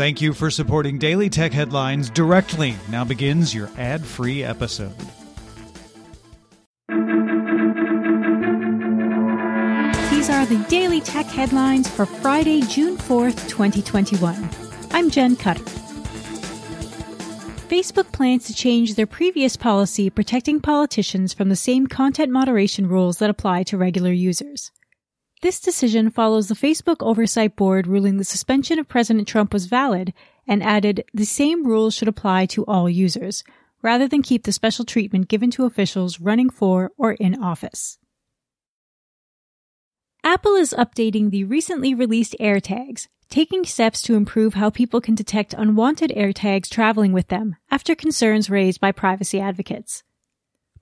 [0.00, 2.74] Thank you for supporting Daily Tech Headlines directly.
[2.88, 4.96] Now begins your ad free episode.
[10.08, 14.48] These are the Daily Tech Headlines for Friday, June 4th, 2021.
[14.92, 15.64] I'm Jen Cutter.
[17.68, 23.18] Facebook plans to change their previous policy protecting politicians from the same content moderation rules
[23.18, 24.72] that apply to regular users.
[25.42, 30.12] This decision follows the Facebook Oversight Board ruling the suspension of President Trump was valid
[30.46, 33.42] and added the same rules should apply to all users,
[33.80, 37.98] rather than keep the special treatment given to officials running for or in office.
[40.22, 45.54] Apple is updating the recently released AirTags, taking steps to improve how people can detect
[45.54, 50.02] unwanted AirTags traveling with them after concerns raised by privacy advocates.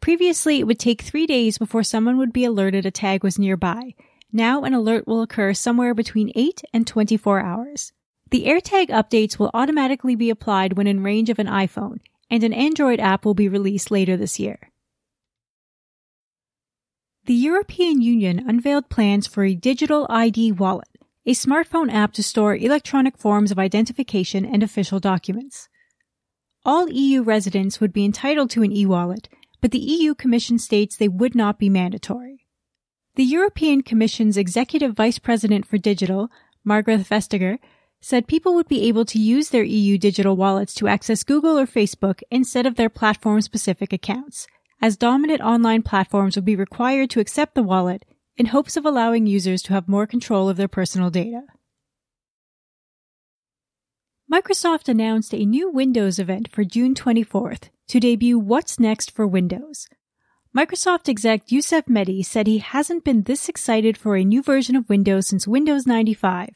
[0.00, 3.94] Previously, it would take three days before someone would be alerted a tag was nearby,
[4.32, 7.92] now an alert will occur somewhere between 8 and 24 hours.
[8.30, 12.52] The AirTag updates will automatically be applied when in range of an iPhone, and an
[12.52, 14.70] Android app will be released later this year.
[17.24, 20.88] The European Union unveiled plans for a digital ID wallet,
[21.26, 25.68] a smartphone app to store electronic forms of identification and official documents.
[26.64, 29.28] All EU residents would be entitled to an e-wallet,
[29.60, 32.46] but the EU Commission states they would not be mandatory.
[33.18, 36.30] The European Commission's Executive Vice President for Digital,
[36.64, 37.58] Margrethe Vestager,
[38.00, 41.66] said people would be able to use their EU digital wallets to access Google or
[41.66, 44.46] Facebook instead of their platform specific accounts,
[44.80, 48.04] as dominant online platforms would be required to accept the wallet
[48.36, 51.42] in hopes of allowing users to have more control of their personal data.
[54.32, 59.88] Microsoft announced a new Windows event for June 24th to debut What's Next for Windows,
[60.58, 64.88] Microsoft exec Yusuf Mehdi said he hasn't been this excited for a new version of
[64.88, 66.48] Windows since Windows 95,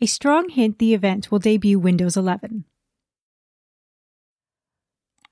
[0.00, 2.64] a strong hint the event will debut Windows 11.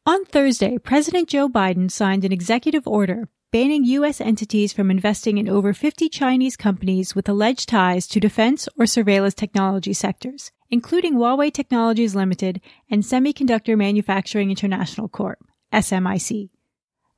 [0.05, 4.21] On Thursday, President Joe Biden signed an executive order banning U.S.
[4.21, 9.33] entities from investing in over 50 Chinese companies with alleged ties to defense or surveillance
[9.33, 12.61] technology sectors, including Huawei Technologies Limited
[12.91, 15.39] and Semiconductor Manufacturing International Corp.,
[15.73, 16.51] SMIC.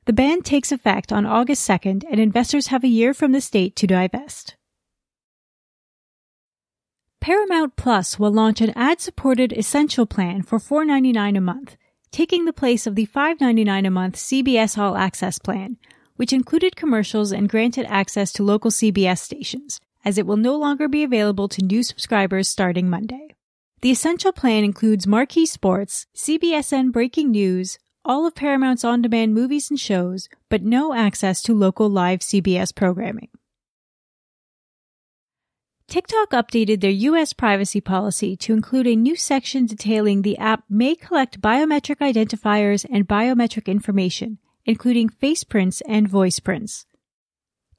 [0.05, 3.75] The ban takes effect on August 2nd and investors have a year from the state
[3.75, 4.55] to divest.
[7.19, 11.77] Paramount Plus will launch an ad-supported essential plan for $4.99 a month,
[12.11, 15.77] taking the place of the $5.99 a month CBS All Access plan,
[16.15, 20.87] which included commercials and granted access to local CBS stations, as it will no longer
[20.87, 23.35] be available to new subscribers starting Monday.
[23.81, 29.69] The essential plan includes marquee sports, CBSN breaking news, all of Paramount's on demand movies
[29.69, 33.29] and shows, but no access to local live CBS programming.
[35.87, 40.95] TikTok updated their US privacy policy to include a new section detailing the app may
[40.95, 46.85] collect biometric identifiers and biometric information, including face prints and voice prints.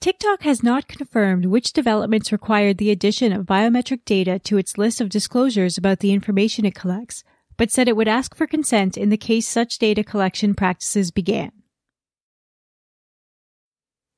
[0.01, 5.01] TikTok has not confirmed which developments required the addition of biometric data to its list
[5.01, 7.25] of disclosures about the information it collects,
[7.57, 11.53] but said it would ask for consent in the case such data collection practices began.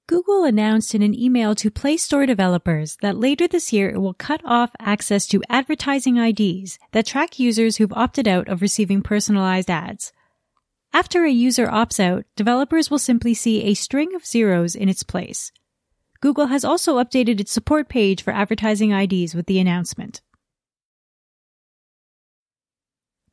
[0.07, 4.13] Google announced in an email to Play Store developers that later this year it will
[4.13, 9.71] cut off access to advertising IDs that track users who've opted out of receiving personalized
[9.71, 10.13] ads.
[10.93, 15.03] After a user opts out, developers will simply see a string of zeros in its
[15.03, 15.51] place.
[16.21, 20.21] Google has also updated its support page for advertising IDs with the announcement.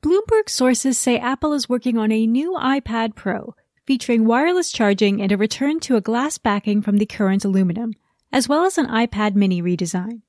[0.03, 3.53] Bloomberg sources say Apple is working on a new iPad Pro
[3.85, 7.94] featuring wireless charging and a return to a glass backing from the current aluminum,
[8.31, 10.22] as well as an iPad mini redesign.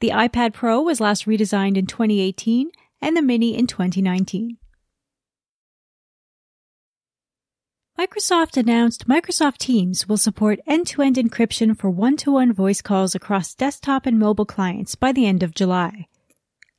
[0.00, 2.70] The iPad Pro was last redesigned in 2018
[3.00, 4.58] and the mini in 2019.
[7.98, 14.20] Microsoft announced Microsoft Teams will support end-to-end encryption for one-to-one voice calls across desktop and
[14.20, 16.06] mobile clients by the end of July.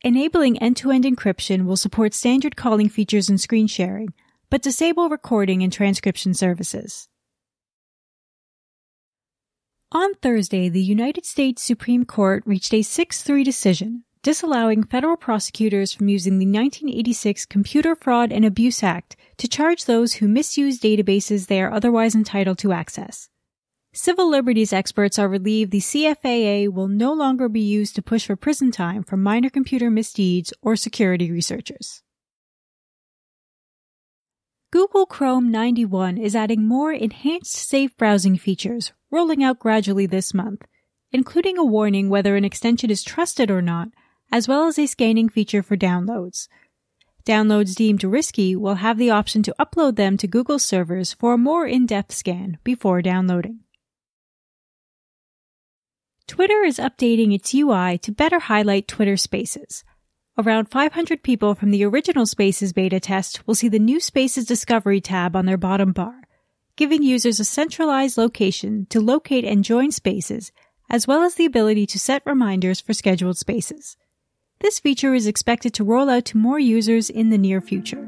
[0.02, 4.14] Enabling end-to-end encryption will support standard calling features and screen sharing,
[4.50, 7.10] but disable recording and transcription services.
[9.92, 16.08] On Thursday, the United States Supreme Court reached a 6-3 decision disallowing federal prosecutors from
[16.08, 21.62] using the 1986 Computer Fraud and Abuse Act to charge those who misuse databases they
[21.62, 23.28] are otherwise entitled to access.
[24.02, 28.38] Civil liberties experts are relieved the CFAA will no longer be used to push for
[28.38, 32.02] prison time for minor computer misdeeds or security researchers.
[34.72, 40.62] Google Chrome 91 is adding more enhanced safe browsing features, rolling out gradually this month,
[41.12, 43.90] including a warning whether an extension is trusted or not,
[44.32, 46.48] as well as a scanning feature for downloads.
[47.26, 51.38] Downloads deemed risky will have the option to upload them to Google servers for a
[51.38, 53.60] more in-depth scan before downloading.
[56.30, 59.84] Twitter is updating its UI to better highlight Twitter Spaces.
[60.38, 65.02] Around 500 people from the original Spaces beta test will see the new Spaces Discovery
[65.02, 66.22] tab on their bottom bar,
[66.76, 70.52] giving users a centralized location to locate and join spaces,
[70.88, 73.98] as well as the ability to set reminders for scheduled spaces.
[74.60, 78.06] This feature is expected to roll out to more users in the near future.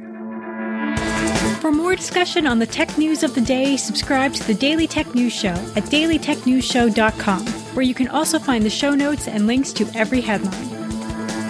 [1.59, 5.15] For more discussion on the tech news of the day, subscribe to the Daily Tech
[5.15, 9.89] News Show at dailytechnewsshow.com, where you can also find the show notes and links to
[9.95, 10.69] every headline.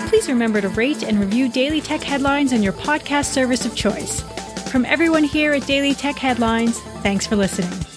[0.10, 4.22] Please remember to rate and review Daily Tech Headlines on your podcast service of choice.
[4.70, 7.91] From everyone here at Daily Tech Headlines, thanks for listening.